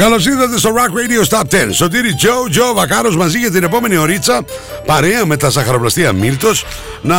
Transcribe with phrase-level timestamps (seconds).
[0.00, 1.44] Καλώς ήρθατε στο Rock Radio Stop 10.
[1.70, 4.44] Σωτήρι Τζο, Τζο Βακάρος μαζί για την επόμενη ωρίτσα.
[4.86, 6.64] Παρέα με τα σαχαροπλαστεία Μίλτος
[7.02, 7.16] να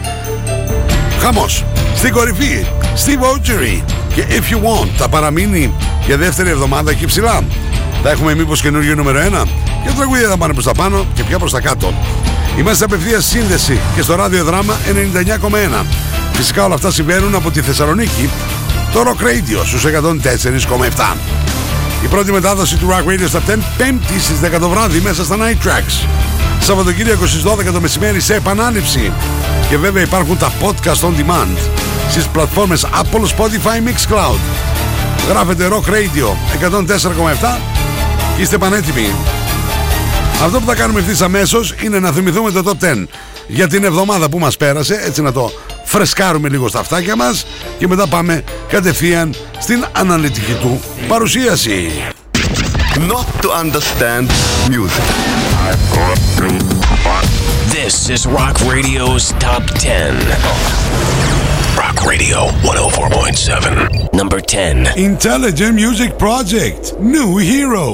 [1.20, 1.66] Χαμός.
[1.96, 2.66] Στην κορυφή,
[3.06, 3.82] Steve Aoki
[4.14, 5.74] και If You Want θα παραμείνει
[6.06, 7.44] για δεύτερη εβδομάδα εκεί ψηλά.
[8.04, 9.44] Θα έχουμε μήπως καινούργιο νούμερο 1
[9.84, 11.94] και τραγούδια θα πάνε προς τα πάνω και πια προς τα κάτω.
[12.58, 14.78] Είμαστε απευθείας σύνδεση και στο ράδιο δράμα
[15.82, 15.86] 99,1.
[16.34, 18.30] Φυσικά όλα αυτά συμβαίνουν από τη Θεσσαλονίκη,
[18.94, 21.16] το Rock Radio στους 104,7.
[22.04, 25.36] Η πρώτη μετάδοση του Rock Radio στα 10 πέμπτη στις 10 το βράδυ μέσα στα
[25.38, 26.08] Night Tracks.
[26.60, 29.12] Σαββατοκύριακο στις 12 το μεσημέρι σε επανάληψη.
[29.70, 31.58] Και βέβαια υπάρχουν τα podcast on demand
[32.10, 34.40] στις πλατφόρμες Apple, Spotify, Mixcloud.
[35.30, 36.28] Γράφετε Rock Radio
[36.60, 37.79] 104,7
[38.40, 39.10] Είστε πανέτοιμοι.
[40.44, 43.06] Αυτό που θα κάνουμε ευθύς αμέσως είναι να θυμηθούμε το top 10
[43.48, 45.52] για την εβδομάδα που μας πέρασε, έτσι να το
[45.84, 47.46] φρεσκάρουμε λίγο στα αυτάκια μας
[47.78, 51.92] και μετά πάμε κατευθείαν στην αναλυτική του παρουσίαση.
[52.96, 54.28] Not to understand
[54.70, 55.06] music.
[57.78, 60.80] This is Rock Radio's Top 10.
[61.78, 64.14] Rock Radio 104.7.
[64.14, 64.88] Number 10.
[64.98, 67.94] Intelligent Music Project, New Hero.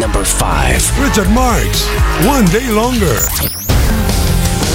[0.00, 0.98] Number 5.
[1.00, 1.88] Richard Marks,
[2.26, 3.16] One Day Longer.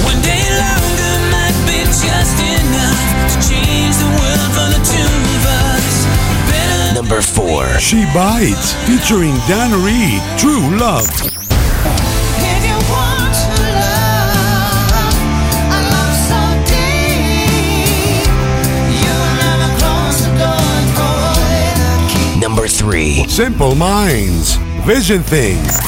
[0.02, 5.46] One day longer might be just enough to change the world for the two of
[5.46, 6.06] us.
[6.50, 7.78] Better Number 4.
[7.78, 11.06] She Bites, featuring Dan Reed, True Love.
[11.06, 15.14] if you want to love,
[15.70, 18.26] a love so deep,
[18.90, 21.14] you'll never close the door for
[21.62, 22.40] it.
[22.40, 23.28] Number 3.
[23.28, 25.78] Simple Minds, Vision Things.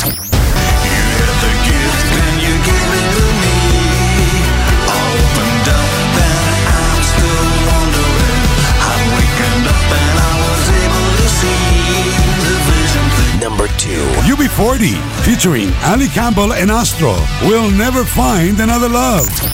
[13.41, 13.89] Number 2.
[14.31, 19.54] UB40, featuring Ali Campbell and Astro, We'll Never Find Another Love.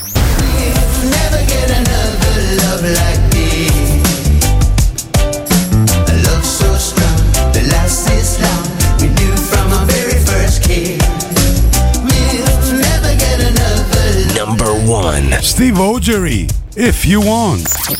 [15.43, 18.00] Steve Ogery, If You Want.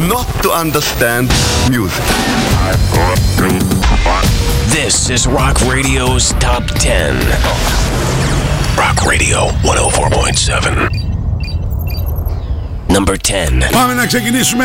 [0.00, 1.28] Not to understand
[1.70, 2.04] music.
[4.66, 7.14] This is Rock Radio's Top 10.
[8.76, 10.90] Rock Radio 104.7.
[12.88, 13.70] Number 10.
[13.70, 14.64] Πάμε να ξεκινήσουμε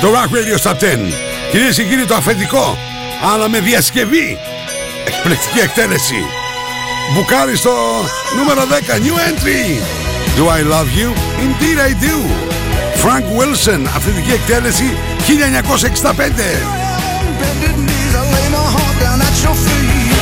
[0.00, 1.12] το Rock Radio Top 10.
[1.50, 2.76] Κυρίες και κύριοι το αφεντικό,
[3.34, 4.38] αλλά με διασκευή.
[5.06, 6.24] Εκπληκτική εκτέλεση.
[7.14, 7.70] Μπουκάρι στο
[8.36, 9.80] νούμερο 10, New Entry.
[10.36, 11.08] Do I Love You?
[11.44, 12.59] Indeed I Do.
[13.02, 14.88] Frank Wilson, αυθεντική εκτέλεση
[15.26, 16.90] 1965.
[17.40, 20.14] bended knees, I lay my heart down at your feet.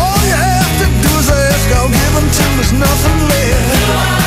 [0.00, 4.25] All you have to do is ask, I'll give until there's nothing left.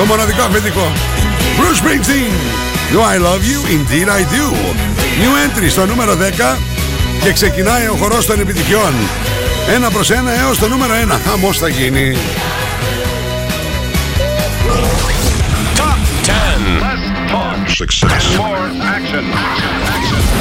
[0.00, 0.92] Το μοναδικό αφεντικό.
[1.58, 2.32] Bruce Springsteen.
[2.92, 3.58] Do I love you?
[3.76, 4.44] Indeed I do.
[5.20, 6.16] New entry στο νούμερο
[6.54, 6.58] 10
[7.22, 8.94] και ξεκινάει ο χορός των επιτυχιών.
[9.74, 11.18] Ένα προς ένα έως το νούμερο 1.
[11.26, 12.16] Χαμός θα γίνει.
[17.80, 18.36] Success.
[18.36, 18.66] More
[18.96, 19.24] action.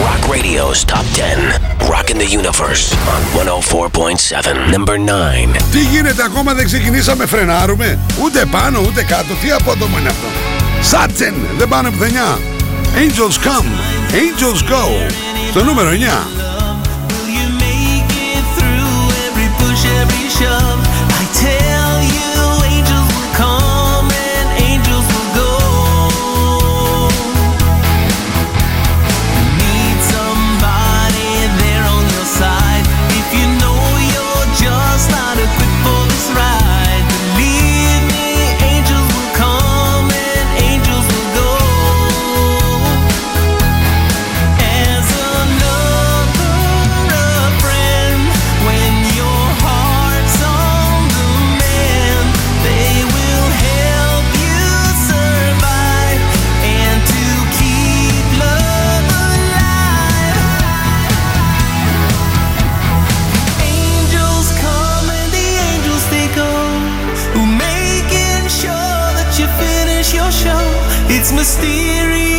[0.04, 1.56] Rock Radio's Top 10.
[1.90, 4.70] Rockin' the Universe on 104.7.
[4.76, 5.56] Number 9.
[5.72, 10.28] Τι γίνεται ακόμα δεν ξεκινήσαμε φρενάρουμε; Ούτε πάνω ούτε κάτω Τι απότομο είναι αυτό
[10.82, 12.38] Σάτσεν δεν πάνε πουθενιά
[12.96, 13.70] Angels come
[14.12, 15.12] Angels go
[15.50, 15.90] Στο νούμερο
[16.36, 16.39] 9
[71.32, 72.39] Mysterious,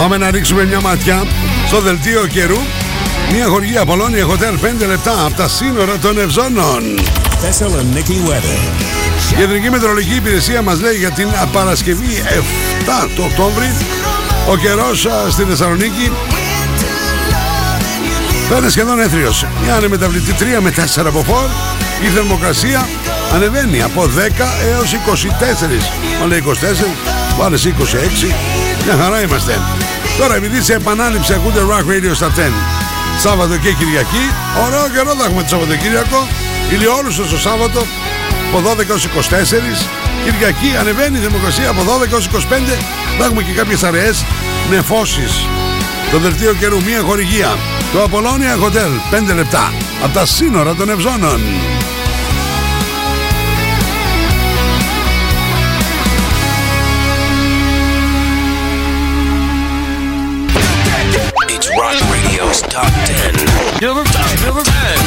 [0.00, 1.22] Πάμε να ρίξουμε μια ματιά
[1.66, 2.58] στο δελτίο καιρού.
[3.32, 6.98] Μια χορηγία Πολώνια Hotel 5 λεπτά από τα σύνορα των Ευζώνων.
[7.42, 9.38] Thessaloniki weather.
[9.38, 12.22] Η Εθνική Μετρολογική Υπηρεσία μας λέει για την Παρασκευή
[13.04, 13.72] 7 του Οκτώβρη
[14.50, 16.12] ο καιρός α, στη Θεσσαλονίκη
[18.48, 19.46] θα είναι σχεδόν έθριος.
[19.62, 21.48] Μια ανεμεταβλητή 3 με 4 από φόρ.
[22.04, 22.88] Η θερμοκρασία
[23.34, 24.06] ανεβαίνει από 10
[24.72, 26.20] έως 24.
[26.20, 26.50] Μα λέει 24,
[27.38, 28.34] πάνε σε 26.
[28.84, 29.60] Μια χαρά είμαστε.
[30.18, 32.40] Τώρα επειδή σε επανάληψη ακούτε Rock Radio στα 10
[33.18, 34.24] Σάββατο και Κυριακή
[34.66, 36.28] Ωραίο καιρό θα έχουμε το Σαββατοκύριακο.
[36.70, 37.80] Ηλιόλουστο το Σάββατο
[38.48, 39.08] από 12 έως 24
[40.24, 42.30] Κυριακή ανεβαίνει η δημοκρασία από 12 έως 25
[43.18, 44.24] Θα έχουμε και κάποιες αραίες
[44.70, 45.32] νεφώσεις.
[46.10, 47.56] Το δελτίο καιρού μία χορηγία.
[47.92, 49.72] Το Απολώνια Hotel 5 λεπτά.
[50.02, 51.40] Από τα σύνορα των Ευζώνων
[62.59, 63.31] Radio's Top 10.
[63.79, 64.99] Number five, number five.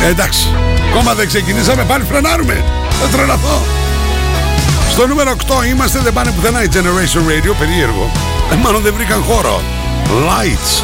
[0.02, 0.46] Ε, Εντάξει,
[0.90, 2.64] ακόμα δεν ξεκινήσαμε, πάλι φρενάρουμε.
[3.02, 3.60] Θα τρελαθώ.
[4.90, 5.34] Στο νούμερο 8
[5.66, 8.10] είμαστε, δεν πάνε πουθενά η Generation Radio, περίεργο.
[8.52, 9.60] Ε, μάλλον δεν βρήκαν χώρο.
[10.08, 10.82] Lights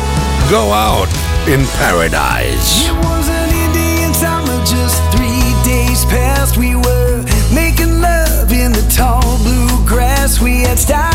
[0.51, 1.09] go out
[1.53, 2.69] in paradise.
[2.89, 5.01] It was an Indian summer, just
[6.42, 10.42] we were making love in the tall blue grass.
[10.42, 11.11] We had stars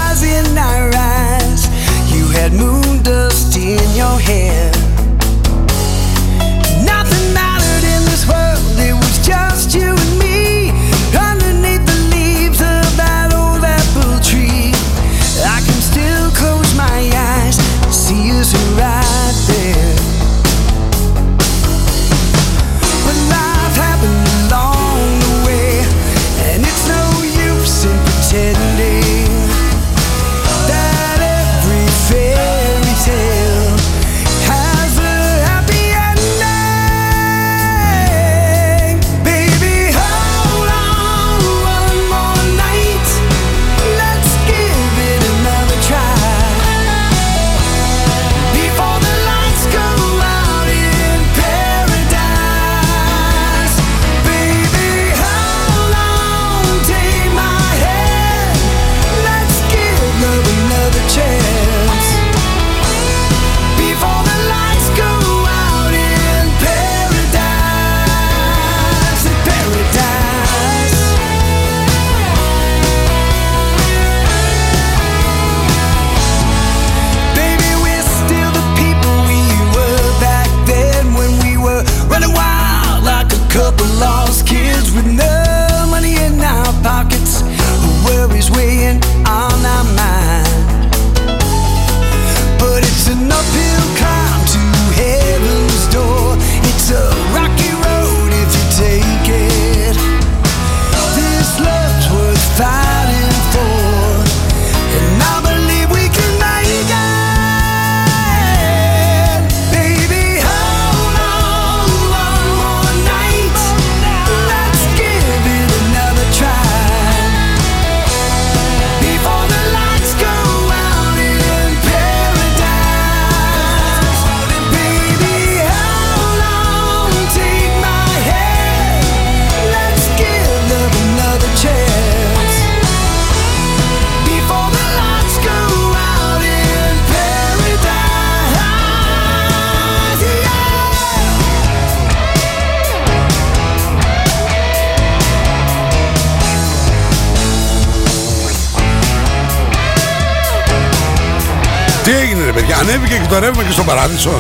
[153.26, 154.30] και το ρεύμα και στον παράδεισο.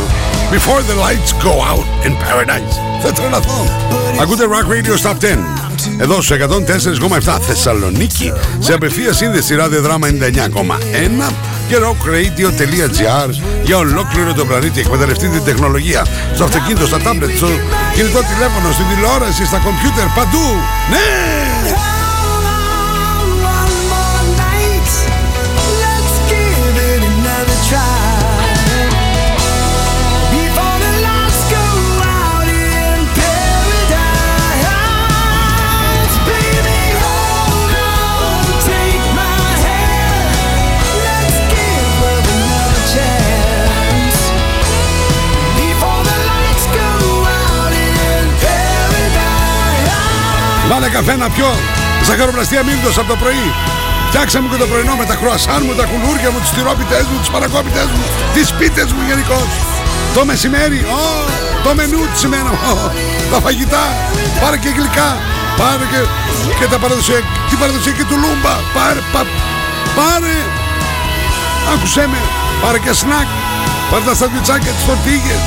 [0.50, 2.74] Before the lights go out in paradise.
[3.02, 3.66] Θα τρελαθώ.
[4.20, 5.38] Ακούτε Rock Radio Stop 10.
[5.98, 6.36] Εδώ στους
[7.24, 11.32] 104,7 Θεσσαλονίκη σε απευθεία σύνδεση ραδιοδράμα 99,1
[11.68, 13.30] και rockradio.gr
[13.62, 14.80] για ολόκληρο τον πλανήτη.
[14.80, 17.46] Εκμεταλλευτείτε την τεχνολογία στο αυτοκίνητο, στα τάμπλετ, στο
[17.94, 20.46] κινητό τηλέφωνο, στην τηλεόραση, στα κομπιούτερ, παντού.
[20.90, 21.55] Ναι!
[50.86, 51.50] Βάλε καφέ να πιω.
[52.06, 53.46] Ζαχαροπλαστεία Μίλτος από το πρωί.
[54.08, 57.16] Φτιάξα μου και το πρωινό με τα κρουασάν μου, τα κουλούρια μου, τις τυρόπιτες μου,
[57.22, 59.48] τις παρακόπιτες μου, τις πίτες μου γενικώς.
[60.14, 61.04] Το μεσημέρι, ω,
[61.64, 62.76] το μενού της ημέρα, ω,
[63.30, 63.84] τα φαγητά,
[64.40, 65.10] πάρε και γλυκά,
[65.60, 66.00] πάρε και,
[66.58, 69.20] και τα παραδοσιακή, την παραδοσιακή του λούμπα, πάρε, πα,
[69.98, 70.36] πάρε,
[71.72, 72.20] άκουσέ με,
[72.62, 73.28] πάρε και σνακ,
[73.90, 75.42] πάρε τα σαντουιτσάκια, τις τορτίγες,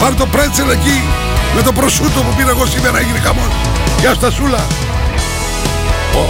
[0.00, 0.98] πάρε το πρέτσελ εκεί,
[1.54, 3.52] με το προσούτο που πήρα εγώ σήμερα έγινε χαμός.
[4.00, 4.66] Γεια στα σούλα.
[6.14, 6.24] Ω,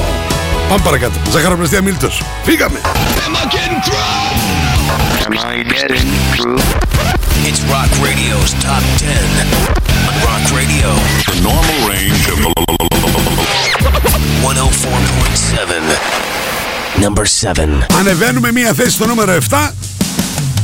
[0.69, 1.19] Πάμε παρακάτω.
[1.31, 2.23] Ζαχαροπλαστεία Μίλτος.
[2.43, 2.81] Φύγαμε.
[7.49, 9.47] It's Rock Radio's Top 10
[10.09, 10.89] on Rock Radio.
[11.31, 12.39] The normal range of
[14.43, 17.05] 104.7.
[17.05, 17.87] Number 7.
[17.99, 19.71] Ανεβαίνουμε μία θέση στο νούμερο 7.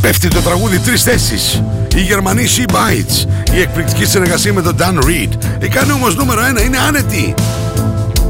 [0.00, 1.62] Πέφτει το τραγούδι τρεις θέσεις.
[1.94, 3.28] Η Γερμανή She Bites.
[3.54, 5.62] Η εκπληκτική συνεργασία με τον Dan Reed.
[5.62, 6.64] Η κάνει όμως νούμερο 1.
[6.64, 7.34] Είναι άνετη.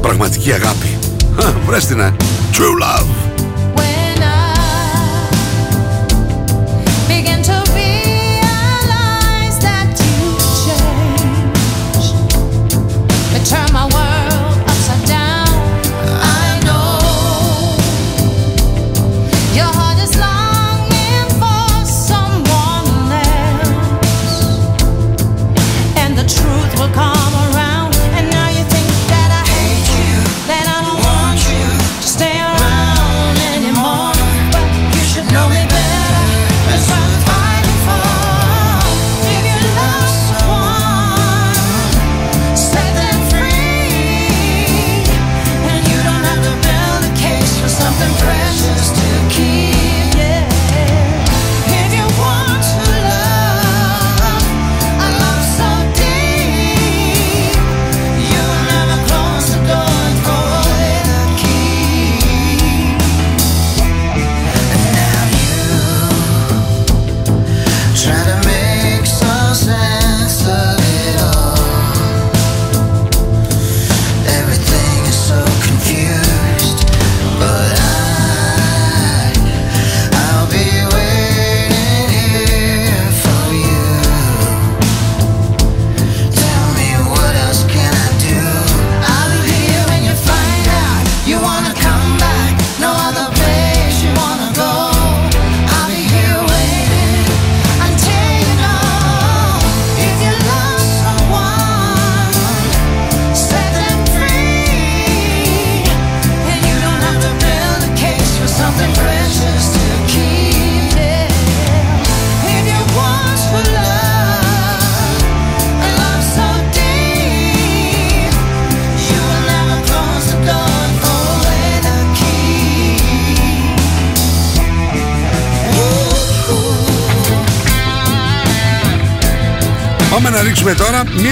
[0.01, 0.97] Πραγματική αγάπη.
[1.39, 2.13] Χα, Βρες την, ε.
[2.53, 3.28] True Love.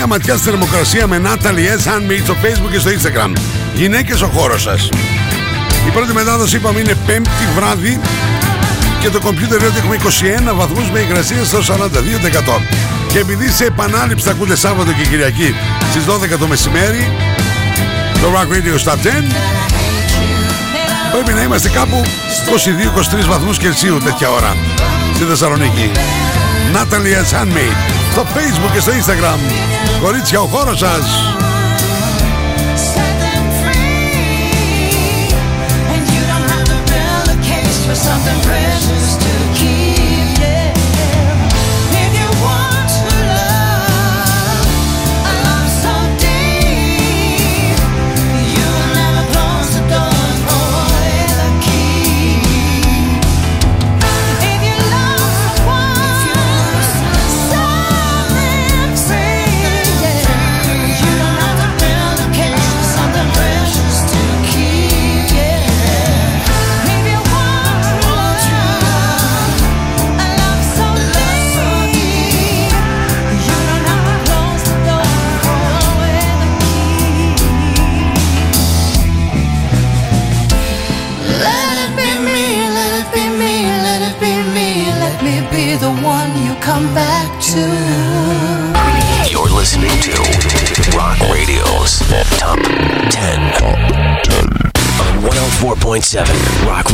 [0.08, 1.88] Τώρα μία ματιά στη θερμοκρασία με Natalie S.
[1.88, 3.34] Handmade στο facebook και στο instagram.
[3.74, 4.90] Γυναίκες ο χώρος σας.
[5.88, 8.00] Η πρώτη μετάδοση είπαμε είναι πέμπτη βράδυ
[9.02, 9.96] και το κομπιούτερ λέει ότι έχουμε
[10.52, 12.62] 21 βαθμούς με υγρασία στο 42%.
[13.08, 15.56] Και επειδή σε επανάληψη θα ακούτε Σάββατο και Κυριακή
[15.90, 17.12] στις 12 το μεσημέρι
[18.22, 19.24] το Rock Radio Stop 10
[21.12, 22.04] πρέπει να είμαστε κάπου
[23.24, 24.56] 22-23 βαθμούς Κελσίου τέτοια ώρα
[25.16, 25.92] στη Θεσσαλονίκη.
[26.74, 27.42] Natalie S.
[27.42, 29.40] Handmade στο facebook και στο instagram.
[30.02, 31.04] Κορίτσια ο χώρος σας.
[32.94, 33.22] Set
[38.26, 38.67] them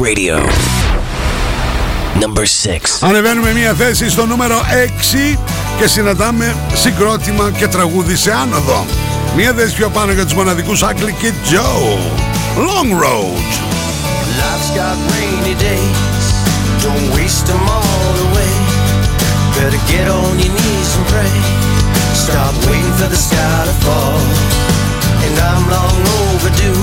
[0.04, 0.36] Radio.
[2.20, 3.08] Number 6.
[3.08, 4.62] Ανεβαίνουμε μια θέση στο νούμερο
[5.36, 5.38] 6
[5.80, 8.86] και συναντάμε συγκρότημα και τραγούδι σε άνοδο.
[9.36, 11.98] Μια θέση πιο πάνω για τους μοναδικούς Άγγλοι και Joe.
[12.68, 13.44] Long Road.
[14.40, 16.26] Life's got rainy days.
[16.86, 18.56] Don't waste them all away.
[19.58, 21.36] Better get on your knees and pray.
[22.26, 24.22] Stop waiting for the sky to fall.
[25.50, 26.82] I'm long overdue.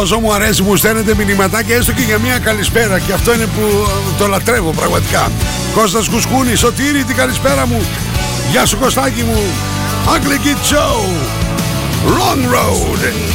[0.00, 3.60] Όσο μου αρέσει μου στέλνετε μηνυματάκια έστω και για μια καλησπέρα και αυτό είναι που
[3.60, 5.30] ε, το λατρεύω πραγματικά.
[5.74, 7.80] Κώστας ο Σωτήρη την καλησπέρα μου.
[8.50, 9.42] Γεια σου Κωστάκη μου.
[10.06, 10.98] Ugly Kid Show.
[12.16, 13.34] Long Road.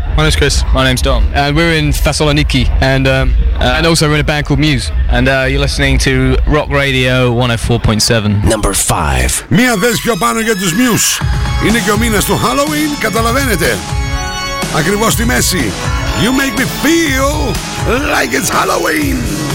[0.17, 0.63] My name's Chris.
[0.73, 1.23] My name's Dom.
[1.33, 4.91] And we're in Thessaloniki, and um, uh, and also we're in a band called Muse.
[5.09, 8.43] And uh, you're listening to Rock Radio 104.7.
[8.43, 9.45] Number 5.
[9.49, 11.23] Μία δέσπια πάνω για τους Muse.
[11.67, 13.77] Είναι και ο μήνας του Halloween, καταλαβαίνετε.
[14.77, 15.71] Ακριβώς στη μέση.
[16.21, 17.53] You make me feel
[18.11, 19.50] like it's Halloween.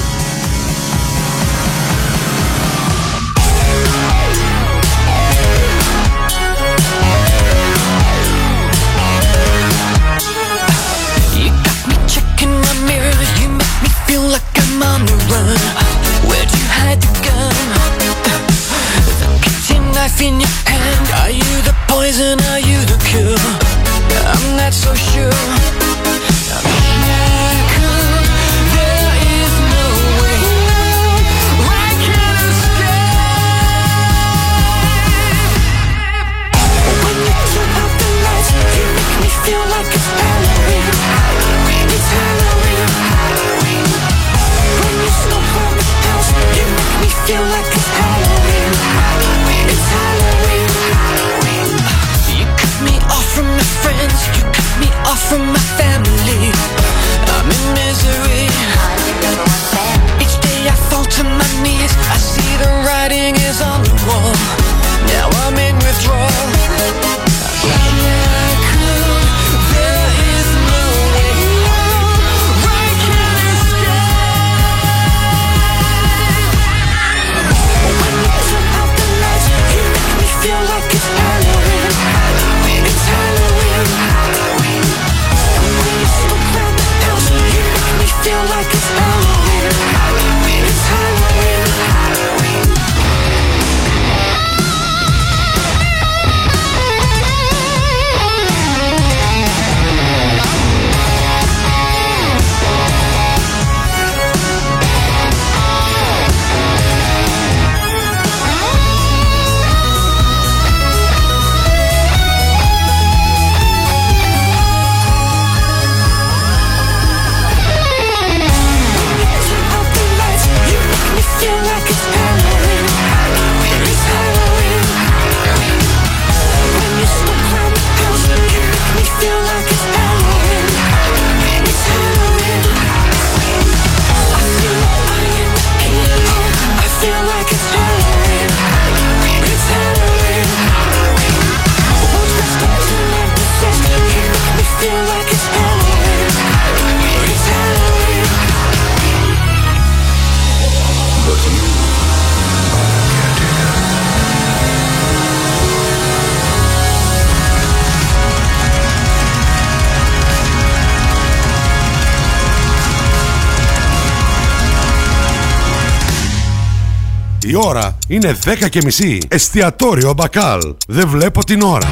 [167.57, 169.19] Ώρα είναι 10 και μισή.
[169.29, 170.61] Εστιατόριο Μπακάλ.
[170.87, 171.88] Δεν βλέπω την ώρα.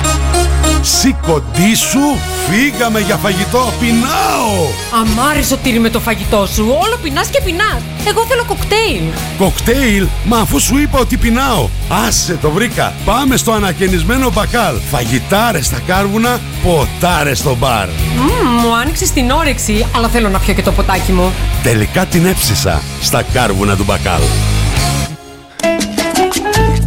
[0.81, 4.67] Σηκωτή σου, φύγαμε για φαγητό, πεινάω!
[5.01, 7.83] Αμάρι σωτήρι με το φαγητό σου, όλο πεινάς και πεινάς.
[8.09, 9.03] Εγώ θέλω κοκτέιλ.
[9.39, 11.69] Κοκτέιλ, μα αφού σου είπα ότι πεινάω.
[12.07, 12.93] Άσε το βρήκα.
[13.05, 14.77] Πάμε στο ανακαινισμένο μπακάλ.
[14.91, 17.89] Φαγητάρες στα κάρβουνα, ποτάρες στο μπαρ.
[17.89, 21.33] Μμμ, μου άνοιξες την όρεξη, αλλά θέλω να πιω και το ποτάκι μου.
[21.63, 24.21] Τελικά την έψισα στα κάρβουνα του μπακάλ.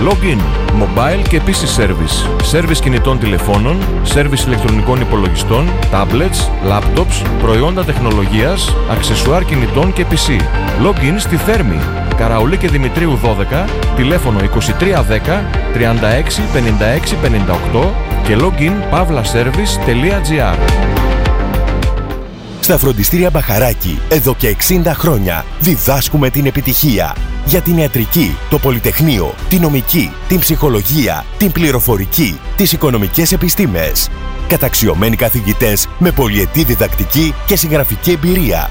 [0.00, 0.38] Login,
[0.80, 2.16] mobile και PC service.
[2.52, 3.78] Service κινητών τηλεφώνων,
[4.14, 10.40] service ηλεκτρονικών υπολογιστών, tablets, laptops, προϊόντα τεχνολογίας, αξεσουάρ κινητών και PC.
[10.86, 11.78] Login στη Θέρμη,
[12.16, 14.44] Καραουλή και Δημητρίου 12, τηλέφωνο 2310
[15.74, 17.14] 36 56
[17.82, 17.90] 58
[18.26, 20.56] και login pavlaservice.gr
[22.60, 27.14] Στα φροντιστήρια Μπαχαράκι, εδώ και 60 χρόνια, διδάσκουμε την επιτυχία.
[27.48, 34.08] Για την ιατρική, το πολυτεχνείο, την νομική, την ψυχολογία, την πληροφορική, τις οικονομικές επιστήμες.
[34.48, 38.70] Καταξιωμένοι καθηγητές με πολυετή διδακτική και συγγραφική εμπειρία.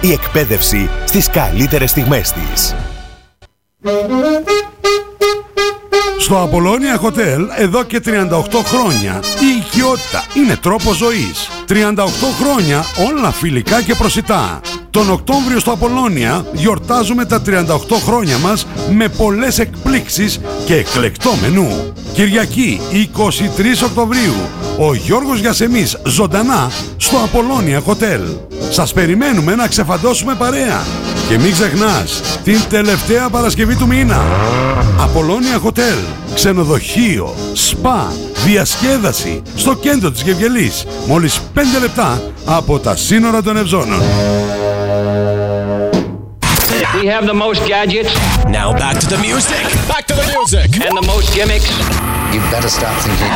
[0.00, 2.74] Η εκπαίδευση στις καλύτερες στιγμές της.
[6.18, 8.10] Στο Απολώνια Hotel εδώ και 38
[8.64, 11.48] χρόνια η οικειότητα είναι τρόπο ζωής.
[11.68, 11.94] 38
[12.40, 14.60] χρόνια όλα φιλικά και προσιτά.
[14.98, 17.52] Τον Οκτώβριο στο Απολώνια γιορτάζουμε τα 38
[18.06, 21.92] χρόνια μας με πολλές εκπλήξεις και εκλεκτό μενού.
[22.12, 24.34] Κυριακή 23 Οκτωβρίου
[24.78, 28.20] ο Γιώργος Γιασεμής ζωντανά στο Απολώνια Hotel.
[28.70, 30.82] Σας περιμένουμε να ξεφαντώσουμε παρέα.
[31.28, 34.22] Και μην ξεχνάς, την τελευταία Παρασκευή του μήνα.
[35.00, 38.12] Απολώνια Hotel, ξενοδοχείο, σπα,
[38.46, 40.84] διασκέδαση στο κέντρο της Γευγελής.
[41.06, 44.00] Μόλις 5 λεπτά από τα σύνορα των Ευζώνων.
[47.00, 48.12] We have the most gadgets.
[48.58, 49.62] Now back to the music.
[49.86, 50.68] Back to the music.
[50.84, 51.70] And the most gimmicks.
[52.34, 53.32] You better start thinking.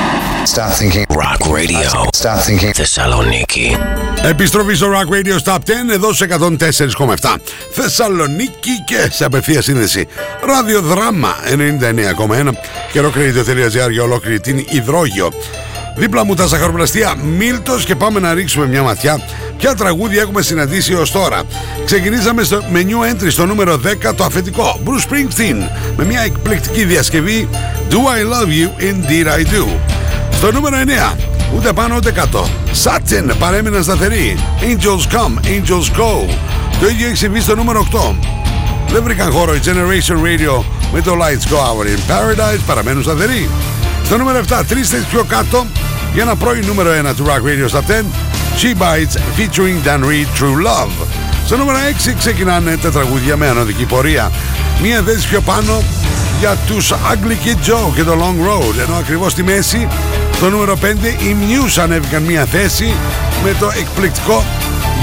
[0.46, 1.04] Start thinking.
[1.10, 1.88] Rock Radio.
[2.12, 2.72] Start thinking.
[2.74, 3.76] Θεσσαλονίκη.
[4.22, 7.36] Επιστροφή στο Rock Radio Stop 10 εδώ σε 104,7
[7.72, 10.06] Θεσσαλονίκη και σε απευθεία σύνδεση
[10.46, 12.48] Ραδιοδράμα 99,1
[12.92, 15.32] και rockradio.gr για ολόκληρη την υδρόγειο
[15.96, 19.20] Δίπλα μου τα ζαχαροπλαστεία Μίλτος και πάμε να ρίξουμε μια ματιά
[19.58, 21.42] Ποια τραγούδια έχουμε συναντήσει ως τώρα
[21.84, 27.48] Ξεκινήσαμε στο μενιού entry στο νούμερο 10 το αφεντικό Bruce Springsteen με μια εκπληκτική διασκευή
[27.90, 29.66] Do I Love You Indeed I Do
[30.32, 30.76] Στο νούμερο
[31.14, 31.16] 9
[31.56, 32.48] Ούτε πάνω ούτε κάτω.
[32.72, 34.36] Σάτσεν παρέμειναν σταθεροί.
[34.60, 36.34] Angels come, angels go.
[36.80, 38.14] Το ίδιο έχει συμβεί στο νούμερο 8.
[38.88, 42.60] Δεν βρήκαν χώρο η Generation Radio με το Lights Go Out in Paradise.
[42.66, 43.48] Παραμένουν σταθεροί.
[44.04, 45.66] Στο νούμερο 7, τρεις θέσεις πιο κάτω
[46.12, 48.04] για ένα πρώην νούμερο 1 του Rock Radio Stop 10.
[48.56, 51.06] She Bites featuring Dan Reed True Love.
[51.46, 54.32] Στο νούμερο 6 ξεκινάνε τα τραγούδια με ανωδική πορεία.
[54.82, 55.82] Μία θέση πιο πάνω
[56.38, 58.78] για τους Ugly Kid Joe και το Long Road.
[58.86, 59.88] Ενώ ακριβώς στη μέση,
[60.36, 62.94] στο νούμερο 5, οι Muse ανέβηκαν μία θέση
[63.44, 64.44] με το εκπληκτικό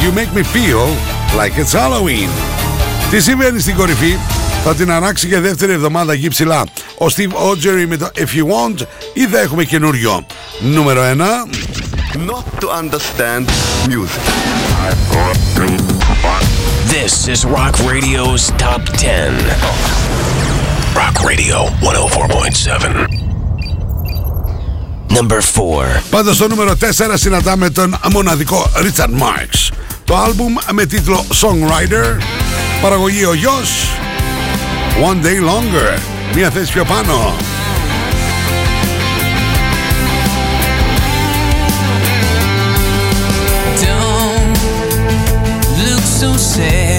[0.01, 0.87] You Make Me Feel
[1.39, 2.29] Like It's Halloween.
[3.11, 4.17] Τι συμβαίνει στην κορυφή,
[4.63, 6.63] θα την αράξει για δεύτερη εβδομάδα εκεί ψηλά.
[7.01, 10.25] Ο Steve Augeri με το If You Want ή θα έχουμε καινούριο.
[10.59, 11.05] Νούμερο 1.
[12.31, 13.45] Not to understand
[13.87, 14.23] music.
[16.95, 19.69] This is Rock Radio's Top 10.
[21.01, 23.29] Rock Radio 104.7.
[25.17, 26.01] Number 4.
[26.09, 29.69] Πάντα στο νούμερο 4 συναντάμε τον μοναδικό Richard Marx.
[30.03, 32.21] Το άλμπουμ με τίτλο Songwriter,
[32.81, 33.89] παραγωγή ο γιος,
[35.09, 37.35] One Day Longer, μία θέση πιο πάνω.
[43.81, 44.57] Don't
[45.77, 46.98] look so sad.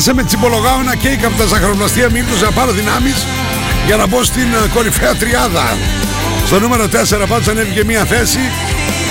[0.00, 3.26] Άσε με τσιμπολογάω ένα κέικ από τα ζαχαροπλαστεία Μίλτος να πάρω δυνάμεις
[3.86, 5.76] για να μπω στην ε, κορυφαία τριάδα.
[6.46, 6.88] Στο νούμερο 4
[7.28, 8.38] πάντως ανέβηκε μια θέση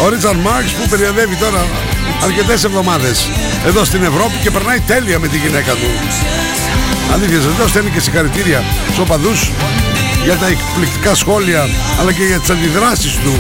[0.04, 1.68] ο Ρίτσαρντ Μάρξ που περιοδεύει τώρα
[2.24, 3.30] αρκετές εβδομάδες
[3.66, 5.90] εδώ στην Ευρώπη και περνάει τέλεια με τη γυναίκα του.
[7.14, 9.52] Αλήθεια, εδώ στέλνει και συγχαρητήρια στους οπαδούς
[10.24, 11.70] για τα εκπληκτικά σχόλια
[12.00, 13.34] αλλά και για τις αντιδράσεις του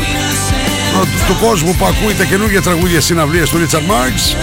[0.93, 4.35] του, του κόσμου που ακούει τα καινούργια τραγούδια συναυλίες του Ρίτσαρντ Μάρξ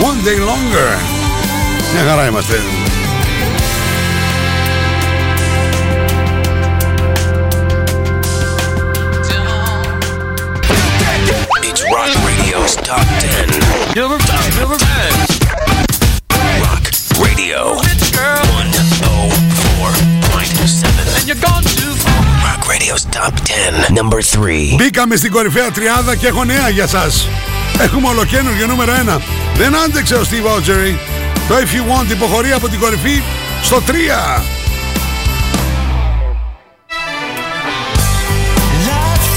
[0.00, 1.23] One Day Longer
[1.94, 2.54] Μια χαρά είμαστε
[11.68, 13.48] It's Rock Radio's Top 10.
[14.00, 14.60] Number 10.
[14.60, 14.84] Number 10.
[16.64, 16.84] Rock
[17.24, 17.82] Radio 104.7.
[21.16, 22.20] And you're gone too far.
[22.46, 23.94] Rock Radio's Top 10.
[23.98, 24.74] Number 3.
[24.76, 27.28] Μπήκαμε στην κορυφαία τριάδα και έχω νέα για σας
[27.80, 29.20] Έχουμε ολοκένουργιο νούμερο 1
[29.54, 31.13] Δεν άντεξε ο Steve Autry
[31.48, 33.22] Το If You Want υποχωρεί από την κορυφή
[33.62, 33.92] στο 3
[38.86, 39.34] Life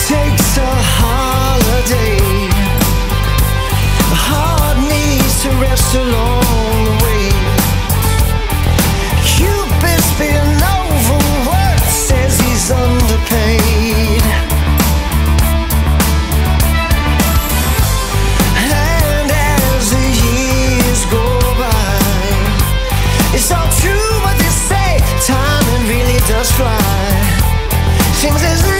[28.17, 28.76] Seems as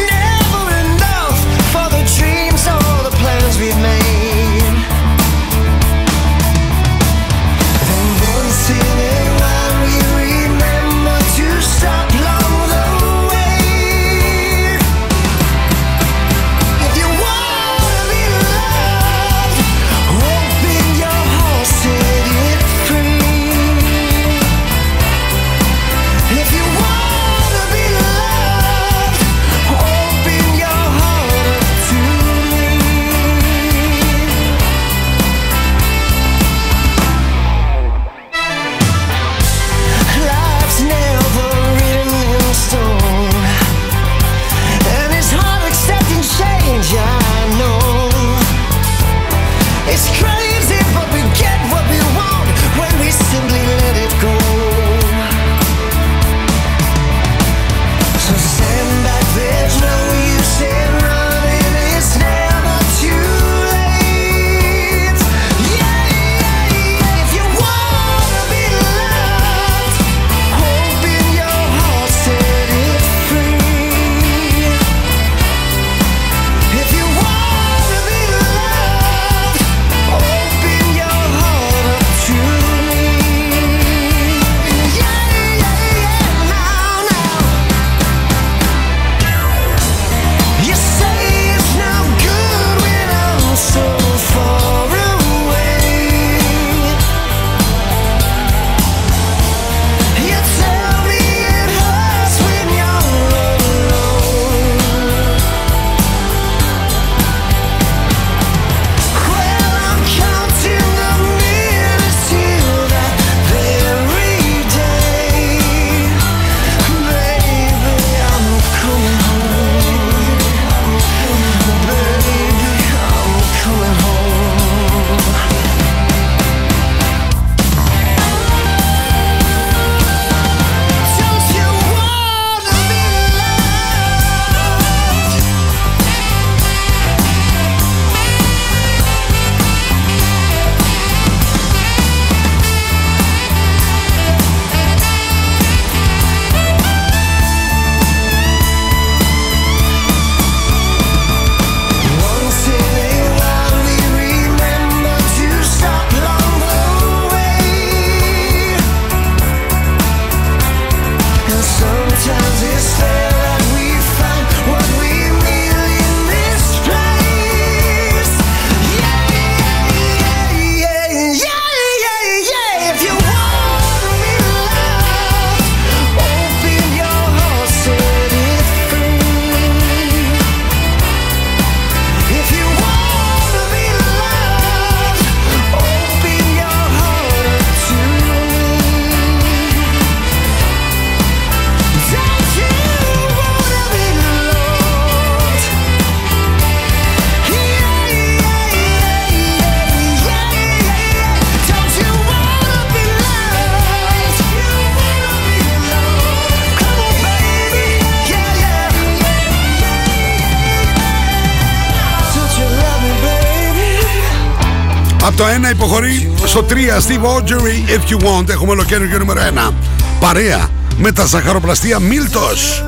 [215.37, 219.71] το 1 υποχωρεί στο 3 Steve Audrey If You Want έχουμε ολοκαίριο νούμερο 1
[220.19, 222.83] Παρέα με τα ζαχαροπλαστεία Μίλτος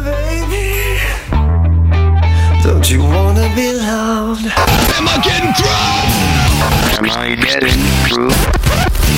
[2.63, 4.45] Don't you wanna be loved?
[4.97, 5.85] Am I getting through?
[6.99, 8.33] Am I getting through?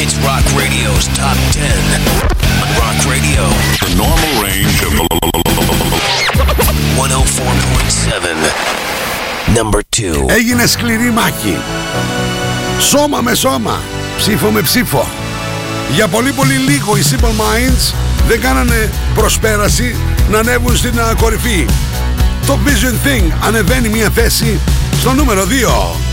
[0.04, 1.62] It's Rock Radio's Top 10.
[2.64, 3.44] On Rock Radio.
[3.86, 4.92] The normal range of
[6.98, 8.72] 104.7.
[9.58, 10.26] Number 2.
[10.28, 11.58] Έγινε σκληρή μάχη
[12.90, 13.80] Σώμα με σώμα
[14.18, 15.08] Ψήφο με ψήφο.
[15.94, 17.94] Για πολύ πολύ λίγο οι Simple Minds
[18.28, 19.96] Δεν κάνανε προσπέραση
[20.30, 21.66] Να ανέβουν στην α, κορυφή.
[22.46, 24.60] Το Vision Thing ανεβαίνει μια θέση
[25.00, 26.11] Στο νούμερο 2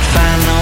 [0.00, 0.57] find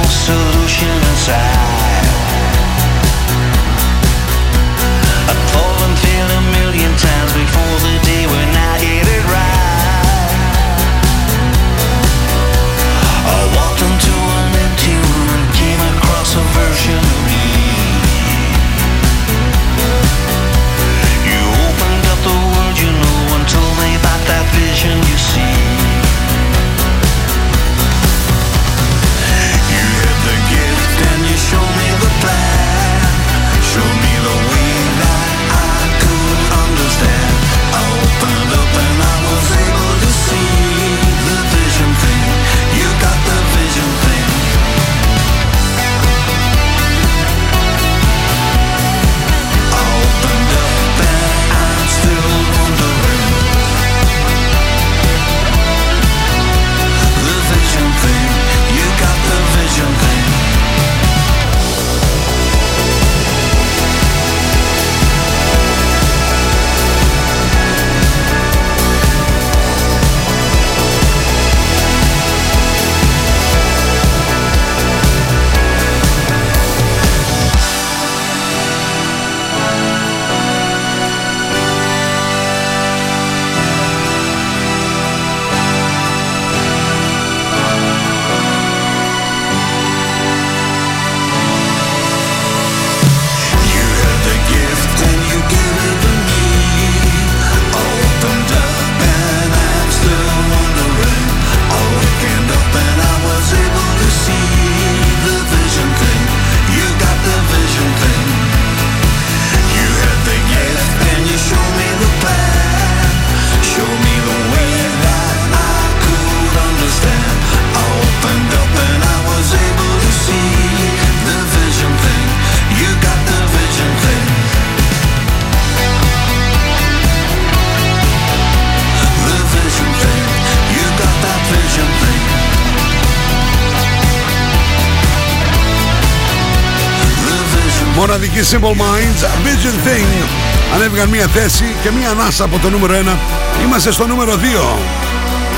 [138.51, 140.27] Simple Minds Vision Thing
[140.75, 144.37] Ανέβηκαν μία θέση και μία ανάσα από το νούμερο 1 Είμαστε στο νούμερο 2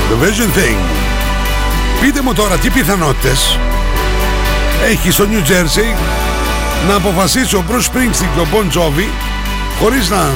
[0.09, 0.77] The Vision Thing
[2.01, 3.59] Πείτε μου τώρα τι πιθανότητες
[4.89, 5.97] Έχει στο New Jersey
[6.87, 9.07] Να αποφασίσει ο Bruce Springsteen και ο Bon Jovi
[9.79, 10.31] Χωρίς να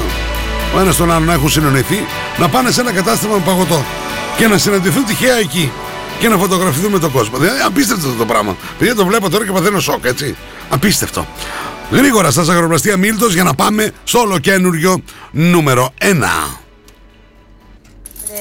[0.75, 2.05] ο ένας τον άλλον να έχουν συνονεθεί
[2.37, 3.85] Να πάνε σε ένα κατάστημα με παγωτό
[4.37, 5.71] Και να συναντηθούν τυχαία εκεί
[6.19, 7.37] και να φωτογραφηθούν με τον κόσμο.
[7.37, 8.55] Δηλαδή, απίστευτο αυτό το πράγμα.
[8.77, 10.35] Παιδιά το βλέπω τώρα και παθαίνω σοκ, έτσι.
[10.69, 11.27] Απίστευτο.
[11.91, 16.62] Γρήγορα στα ζαχαροπλαστεία Μίλτος για να πάμε στο ολοκένουργιο νούμερο 1.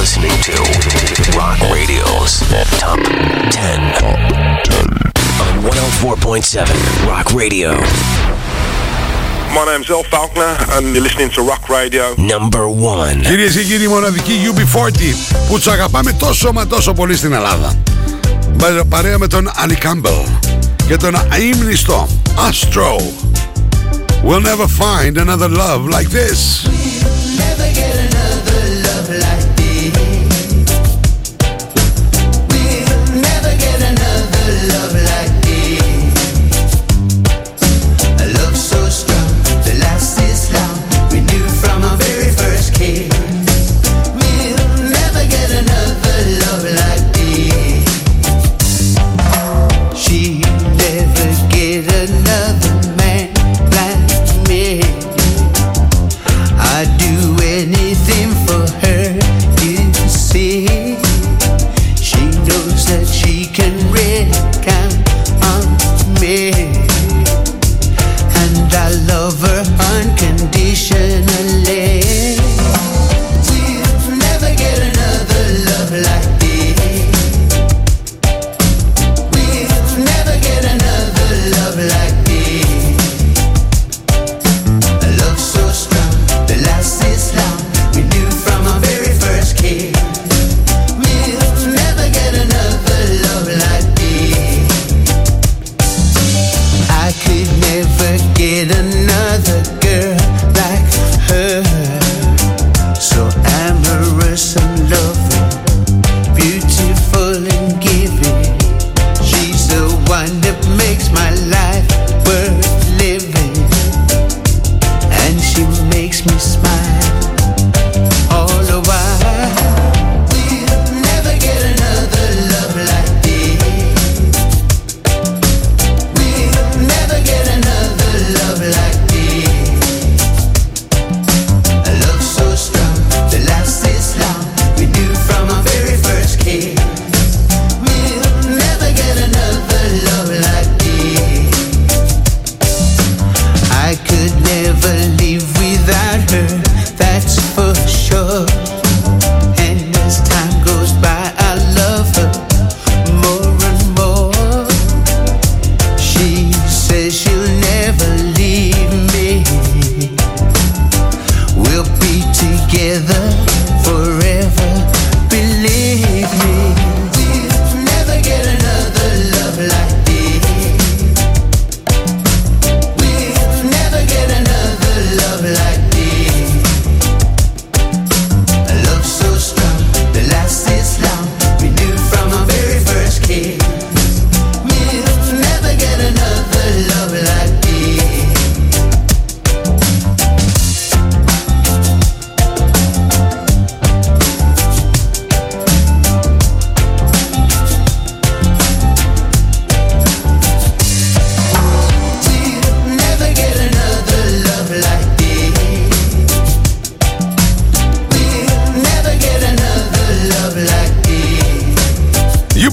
[0.02, 0.54] listening to
[1.40, 2.32] Rock Radio's
[2.82, 2.98] Top
[3.50, 3.80] 10
[5.44, 7.70] on 104.7 Rock Radio.
[9.56, 12.04] My name's El Falconer and you're listening to Rock Radio.
[12.16, 13.20] Number 1.
[13.22, 15.14] Κυρίες και κύριοι, η μοναδική UB40
[15.48, 17.74] που τους αγαπάμε τόσο μα τόσο πολύ στην Ελλάδα.
[18.58, 20.12] Πα- Παρέα με τον Άνι Κάμπελ
[20.88, 23.00] και τον αείμνηστο Astro.
[24.24, 26.66] We'll never find another love like this.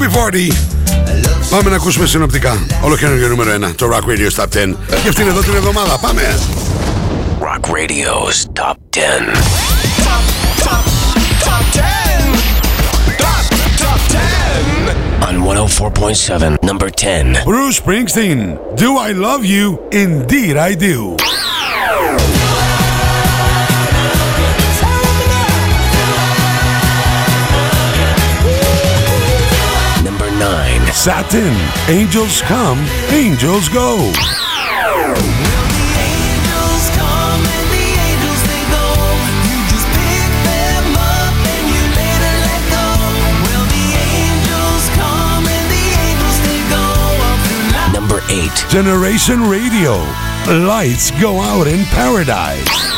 [0.09, 0.17] This.
[0.17, 1.51] UB40.
[1.51, 2.67] Πάμε να ακούσουμε συνοπτικά.
[2.83, 3.75] Όλο καινούργιο νούμερο 1.
[3.77, 4.77] Το Rock Radio Top 10.
[5.03, 5.99] Και αυτή είναι εδώ την εβδομάδα.
[5.99, 6.39] Πάμε.
[7.41, 8.99] Rock Radio's Top 10.
[15.29, 17.45] On 104.7, number 10.
[17.45, 18.59] Bruce Springsteen.
[18.77, 19.65] Do I love you?
[19.93, 21.17] Indeed I do.
[31.09, 31.57] Satin.
[31.89, 32.79] Angels come,
[33.09, 34.13] angels go.
[47.95, 48.67] Number 8.
[48.69, 50.05] Generation Radio.
[50.47, 52.59] Lights go out in paradise.
[52.59, 52.98] Lights go out in paradise.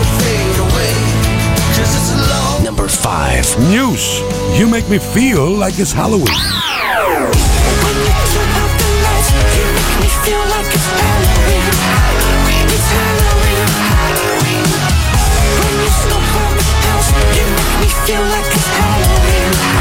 [3.41, 4.21] F News.
[4.59, 6.27] You make me feel like it's Halloween.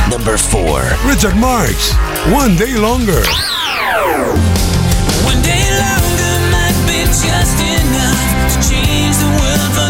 [0.09, 1.93] Number 4 Richard Marx,
[2.33, 3.23] One Day Longer.
[5.29, 9.90] One day longer might be just enough to change the world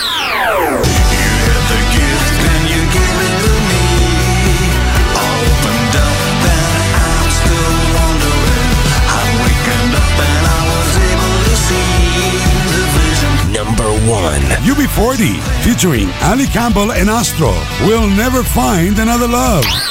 [14.61, 17.51] UB40, featuring Ali Campbell and Astro,
[17.85, 19.90] We'll Never Find Another Love.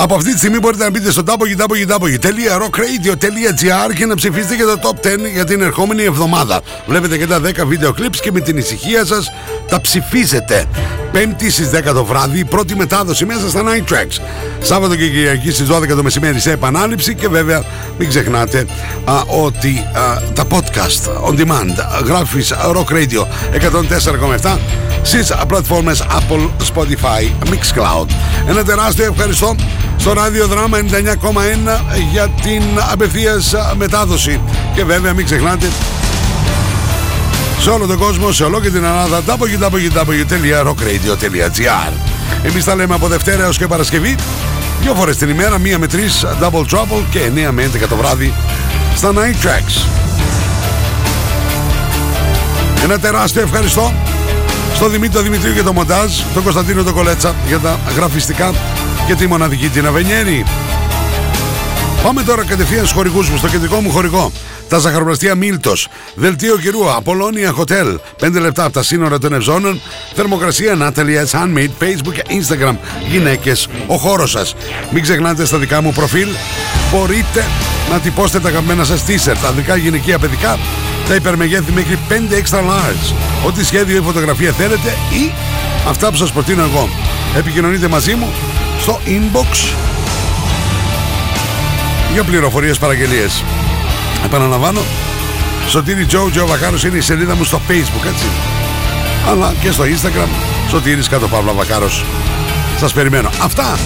[0.00, 4.94] Από αυτή τη στιγμή μπορείτε να μπείτε στο www.rockradio.gr και να ψηφίσετε για το Top
[5.06, 6.60] 10 για την ερχόμενη εβδομάδα.
[6.86, 9.30] Βλέπετε και τα 10 βίντεο clips και με την ησυχία σας
[9.68, 10.64] τα ψηφίζετε.
[11.12, 14.20] Πέμπτη στις 10 το βράδυ, πρώτη μετάδοση μέσα στα Night Tracks.
[14.60, 17.64] Σάββατο και Κυριακή στις 12 το μεσημέρι σε επανάληψη και βέβαια
[17.98, 18.66] μην ξεχνάτε
[19.04, 21.74] α, ότι α, τα podcast on demand
[22.04, 23.26] γράφεις Rock Radio
[24.42, 24.58] 104,7
[25.02, 28.06] στις πλατφόρμες Apple, Spotify, Mixcloud.
[28.48, 29.56] Ένα τεράστιο ευχαριστώ
[29.98, 30.84] στο ράδιο δράμα 99,1
[32.12, 34.40] για την απευθείας μετάδοση.
[34.74, 35.66] Και βέβαια μην ξεχνάτε
[37.60, 41.92] σε όλο τον κόσμο, σε όλο και την Ελλάδα www.rockradio.gr
[42.42, 44.14] Εμείς τα λέμε από Δευτέρα έως και Παρασκευή
[44.80, 48.32] Δυο φορές την ημέρα, μία με τρεις Double Trouble και 9 με 11 το βράδυ
[48.96, 49.86] Στα Night Tracks
[52.84, 53.92] Ένα τεράστιο ευχαριστώ
[54.74, 58.52] στο Δημήτρη Δημητρίου για το μοντάζ, τον Κωνσταντίνο τον Κολέτσα για τα γραφιστικά
[59.08, 60.44] και τη μοναδική την Αβενιέρη.
[62.02, 64.32] Πάμε τώρα κατευθείαν στους χορηγούς μου, στο κεντρικό μου χορηγό.
[64.68, 65.88] Τα ζαχαροπλαστεία Μίλτος.
[66.14, 66.90] Δελτίο καιρού.
[66.90, 67.96] Απολώνια Hotel.
[68.20, 69.80] 5 λεπτά από τα σύνορα των Ευζώνων.
[70.14, 71.70] Θερμοκρασία Natalia Handmade.
[71.82, 72.76] Facebook και Instagram.
[73.10, 73.68] Γυναίκες.
[73.86, 74.54] Ο χώρος σας.
[74.92, 76.28] Μην ξεχνάτε στα δικά μου προφίλ.
[76.92, 77.44] Μπορείτε
[77.90, 79.46] να τυπώσετε τα αγαπημένα σας t-shirt.
[79.48, 80.58] Ανδρικά, γυναικεία, παιδικά.
[81.08, 83.14] Τα υπερμεγέθη μέχρι 5 extra large.
[83.46, 85.32] Ό,τι σχέδιο ή φωτογραφία θέλετε ή
[85.88, 86.88] αυτά που σας προτείνω εγώ.
[87.36, 88.32] Επικοινωνείτε μαζί μου
[88.78, 89.74] στο inbox
[92.12, 93.44] για πληροφορίες παραγγελίες.
[94.24, 94.80] Επαναλαμβάνω,
[95.68, 98.26] Σωτήρι Τζο, Τζο Βακάρος είναι η σελίδα μου στο facebook, έτσι.
[99.28, 100.28] Αλλά και στο instagram,
[100.70, 102.04] Σωτήρης κάτω Παύλα Βακάρος.
[102.78, 103.30] Σας περιμένω.
[103.42, 103.78] Αυτά,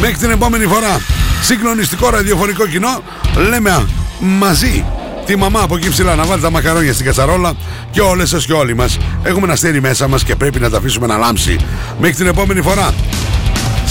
[0.00, 1.00] μέχρι την επόμενη φορά.
[1.42, 3.02] Συγκλονιστικό ραδιοφωνικό κοινό,
[3.48, 3.86] λέμε
[4.18, 4.84] μαζί
[5.26, 7.52] τη μαμά από εκεί ψηλά να βάλει τα μακαρόνια στην κατσαρόλα
[7.90, 10.76] και όλες σας και όλοι μας έχουμε ένα αστέρι μέσα μας και πρέπει να τα
[10.76, 11.56] αφήσουμε να λάμψει.
[12.00, 12.94] Μέχρι την επόμενη φορά.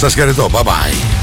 [0.01, 0.49] Σας χαιρετώ.
[0.53, 1.20] Bye bye.